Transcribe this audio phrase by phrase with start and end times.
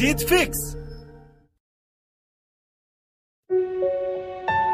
[0.00, 0.60] जीत fix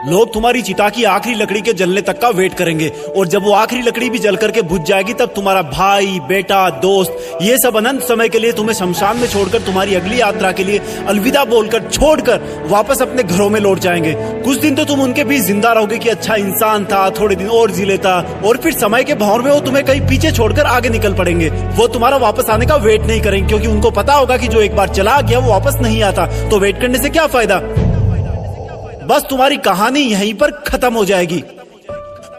[0.04, 3.52] लोग तुम्हारी चिता की आखिरी लकड़ी के जलने तक का वेट करेंगे। और जब वो
[3.52, 8.02] आखिरी लकड़ी भी जल करके बुझ जाएगी, तब तुम्हारा भाई, बेटा, दोस्त, ये सब अनंत
[8.02, 12.66] समय के लिए तुम्हें शमशान में छोड़कर तुम्हारी अगली यात्रा के लिए अलविदा बोलकर, छोड़कर
[12.66, 16.08] वापस अपने घरों में लौट जाएँगे। कुछ दिन तो तुम उनके बीच ज़िंदा रहोगे की
[16.08, 19.60] अच्छा इंसान था, थोड़े दिन और जी लेता, और फिर समय के भाव में वो
[19.60, 23.48] तुम्हें कहीं पीछे छोड़कर आगे निकल पड़ेंगे। वो तुम्हारा वापस आने का वेट नहीं करेंगे,
[23.48, 26.58] क्योंकि उनको पता होगा की जो एक बार चला गया, वो वापस नहीं आता। तो
[26.58, 27.62] वेट करने से क्या फ़ायदा?
[29.06, 31.42] बस तुम्हारी कहानी यहीं पर खत्म हो जाएगी।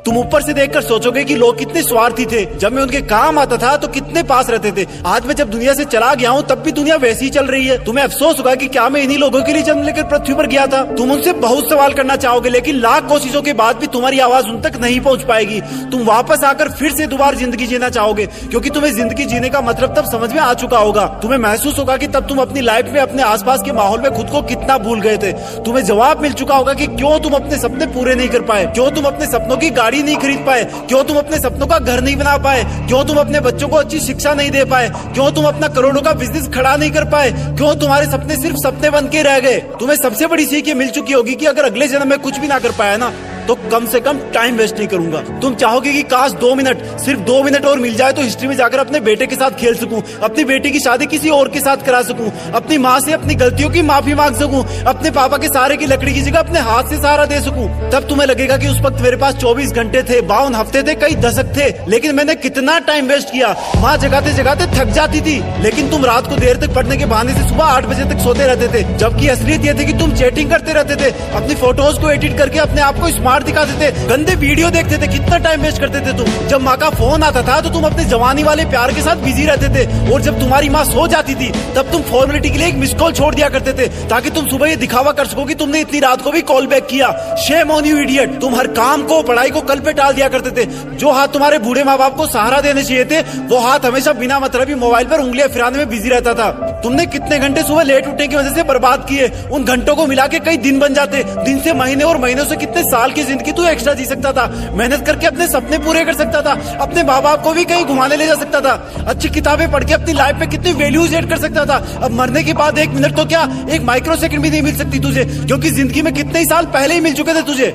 [0.08, 3.56] तुम ऊपर से देखकर सोचोगे कि लोग कितने स्वार्थी थे। जब मैं उनके काम आता
[3.58, 6.62] था तो कितने पास रहते थे। आज मैं जब दुनिया से चला गया हूँ, तब
[6.64, 9.42] भी दुनिया वैसी ही चल रही है। तुम्हें अफसोस होगा कि क्या मैं इन्हीं लोगों
[9.44, 12.76] के लिए जन्म लेकर पृथ्वी पर गया था। तुम उनसे बहुत सवाल करना चाहोगे, लेकिन
[12.78, 15.60] लाख कोशिशों के बाद भी तुम्हारी आवाज़ उन तक नहीं पहुँच पाएगी।
[15.92, 19.96] तुम वापस आकर फिर से दोबारा ज़िंदगी जीना चाहोगे, क्योंकि तुम्हें ज़िंदगी जीने का मतलब
[19.96, 23.00] तब समझ में आ चुका होगा। तुम्हें महसूस होगा की तब तुम अपनी लाइफ में,
[23.02, 26.56] अपने आसपास के माहौल में खुद को कितना भूल गए थे। तुम्हें जवाब मिल चुका
[26.56, 29.70] होगा की क्यों तुम अपने सपने पूरे नहीं कर पाए, क्यों तुम अपने सपनों की
[29.72, 32.64] गाड़ी नहीं खरीद पाए। क्यों तुम अपने सपनों का घर नहीं बना पाए?
[32.88, 34.90] क्यों तुम अपने बच्चों को अच्छी शिक्षा नहीं दे पाए?
[35.14, 37.32] क्यों तुम अपना करोड़ों का बिज़नेस खड़ा नहीं कर पाए?
[37.32, 39.58] क्यों तुम्हारे सपने सिर्फ़ सपने बन के रह गए?
[39.80, 42.48] तुम्हें सबसे बड़ी सीख ये मिल चुकी होगी कि अगर अगले जन्म में कुछ भी
[42.48, 43.12] ना कर पाया ना
[43.48, 47.20] तो कम से कम टाइम वेस्ट नहीं करूँगा। तुम चाहोगे कि काश दो मिनट, सिर्फ़
[47.22, 50.02] दो मिनट और मिल जाए तो हिस्ट्री में जाकर अपने बेटे के साथ खेल सकूँ,
[50.24, 53.70] अपनी बेटी की शादी किसी और के साथ करा सकूँ, अपनी माँ से अपनी गलतियों
[53.70, 56.98] की माफ़ी मांग सकूँ, अपने पापा के सहारे की लकड़ी की जगह अपने हाथ से
[56.98, 60.56] सहारा दे सकूँ। तब तुम्हें लगेगा कि उस वक्त मेरे पास चौबीस घंटे थे, बावन
[60.56, 64.94] हफ़्ते थे, कई दशक थे, लेकिन मैंने कितना टाइम वेस्ट किया। माँ जगाते जगाते थक
[64.94, 68.06] जाती थी, लेकिन तुम रात को देर तक पढ़ने के बहाने से सुबह आठ बजे
[68.06, 71.56] तक सोते रहते थे, जबकि असलियत ये थी कि तुम चैटिंग करते रहते थे, अपनी
[71.58, 75.38] फ़ोटोज़ को एडिट करके अपने आप को स्मार्ट दिखाते थे, गंदे वीडियो देखते थे, कितना
[75.40, 78.44] टाइम वेस्ट करते थे तुम। जब माँ का फ़ोन आता था तो तुम अपने जवानी
[78.44, 81.92] वाले प्यार के साथ बिज़ी रहते थे। और जब तुम्हारी माँ सो जाती थी, तब
[81.92, 84.76] तुम फॉर्मेलिटी के लिए एक मिस कॉल छोड़ दिया करते थे, ताकि तुम सुबह ये
[84.76, 87.98] दिखावा कर सको कि तुमने इतनी रात को भी कॉल बैक किया। शेम ऑन यू
[87.98, 90.66] इडियट तुम हर काम को, पढ़ाई को कल पे टाल दिया करते थे।
[90.98, 94.40] जो हाथ तुम्हारे बूढ़े माँ बाप को सहारा देने चाहिए थे, वो हाथ हमेशा बिना
[94.40, 96.50] मतलब ही मोबाइल पर उंगलियाँ फिराने में बिज़ी रहता था।
[96.84, 99.32] तुमने कितने घंटे सुबह लेट उठने की वजह से बर्बाद किए?
[99.52, 102.56] उन घंटों को मिला के कई दिन बन जाते। दिन से महीने और महीनों से
[102.56, 106.14] कितने साल की ज़िंदगी तू एक्स्ट्रा जी सकता था। मेहनत करके अपने सपने पूरे कर
[106.16, 106.52] सकता था।
[106.82, 108.74] अपने माँ बाप को भी कहीं घुमाने ले जा सकता था।
[109.08, 112.44] अच्छी किताबें पढ़ के अपनी लाइफ में कितनी वैल्यूज़ एड कर सकता था। अब मरने
[112.44, 115.70] के बाद एक मिनट तो क्या एक माइक्रो सेकंड भी नहीं मिल सकती तुझे क्योंकि
[115.72, 117.70] ज़िंदगी में कितने साल पहले ही मिल चुके थे तुझे।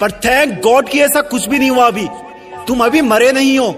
[0.00, 2.06] पर थैंक गॉड की ऐसा कुछ भी नहीं हुआ अभी।
[2.66, 3.72] तुम अभी मरे नहीं हो।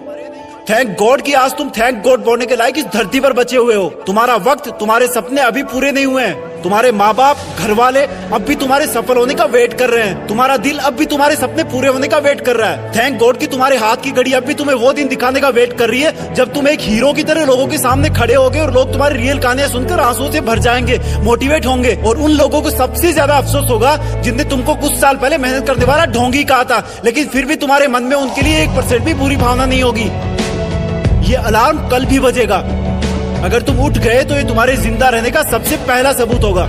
[0.70, 3.75] थैंक गॉड की आज तुम थैंक गॉड बोलने के लायक इस धरती पर बचे हुए
[3.75, 8.00] हो। तुम्हारा वक्त, तुम्हारे सपने अभी पूरे नहीं हुए हैं। तुम्हारे माँ बाप घर वाले
[8.32, 11.37] अब भी तुम्हारे सफल होने का वेट कर रहे हैं। तुम्हारा दिल अब भी तुम्हारे
[11.37, 14.32] सपने पूरे होने का वेट कर रहा है। थैंक गॉड की तुम्हारे हाथ की घड़ी
[14.32, 17.12] अब भी तुम्हें वो दिन दिखाने का वेट कर रही है, जब तुम एक हीरो
[17.12, 20.41] की तरह लोगों के सामने खड़े होगे और लोग तुम्हारी रियल कहानियाँ सुनकर आँसू से
[20.41, 24.99] भर जाएँगे मोटिवेट होंगे और उन लोगों को सबसे ज़्यादा अफसोस होगा जिनने तुमको कुछ
[24.99, 28.43] साल पहले मेहनत करने वाला ढोंगी कहा था, लेकिन फिर भी तुम्हारे मन में उनके
[28.43, 30.10] लिए एक परसेंट भी बुरी भावना नहीं होगी।
[31.31, 32.62] ये अलार्म कल भी बजेगा।
[33.44, 36.64] अगर तुम उठ गए तो ये तुम्हारे ज़िंदा रहने का सबसे पहला सबूत होगा।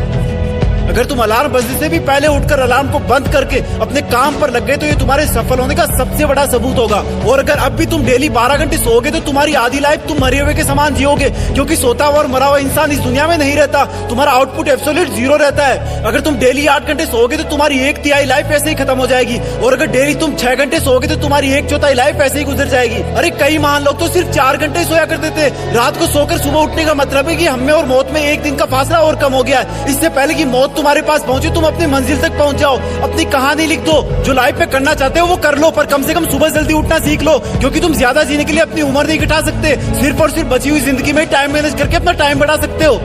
[0.83, 4.49] अगर तुम अलार्म बजने से भी पहले उठकर अलार्म को बंद करके अपने काम पर
[4.51, 6.97] लग गए तो ये तुम्हारे सफल होने का सबसे बड़ा सबूत होगा।
[7.29, 10.39] और अगर अब भी तुम डेली बारह घंटे सोओगे तो तुम्हारी आधी लाइफ तुम मरे
[10.39, 13.55] हुए के समान जियोगे, क्योंकि सोता हुआ और मरा हुआ इंसान इस दुनिया में नहीं
[13.55, 17.79] रहता। तुम्हारा आउटपुट एब्सोल्यूट ज़ीरो रहता है। अगर तुम डेली आठ घंटे सोओगे तो तुम्हारी
[17.81, 21.07] एक तिहाई लाइफ ऐसे ही खत्म हो जाएगी। और अगर डेली तुम छह घंटे सोओगे
[21.07, 24.31] तो तुम्हारी एक चौथाई लाइफ ऐसे ही गुजर जाएगी। अरे कई महान लोग तो सिर्फ़
[24.31, 27.73] चार घंटे सोया करते थे। रात को सोकर सुबह उठने का मतलब है की हमें
[27.73, 30.77] और मौत में एक दिन का फासला और कम हो गया इससे पहले की मौत
[30.77, 34.59] तुम्हारे पास पहुँचे, तुम अपनी मंजिल तक पहुँच जाओ। अपनी कहानी लिख दो। जो लाइफ
[34.59, 37.21] में करना चाहते हो, वो कर लो, पर कम से कम सुबह जल्दी उठना सीख
[37.21, 40.47] लो, क्योंकि तुम ज़्यादा जीने के लिए अपनी उम्र नहीं घटा सकते। सिर्फ़ और सिर्फ़
[40.49, 42.95] बची हुई ज़िंदगी में टाइम मैनेज करके अपना टाइम बढ़ा सकते हो।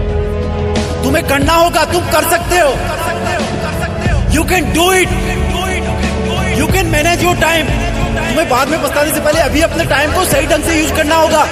[1.05, 2.71] तुम्हें करना होगा, तुम कर सकते हो।
[4.35, 5.09] You can do it
[6.59, 10.25] you can manage your time तुम्हें बाद में पछताने से पहले अभी अपने टाइम को
[10.27, 11.45] सही ढंग से यूज़ करना होगा।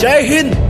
[0.00, 0.67] जय हिंद।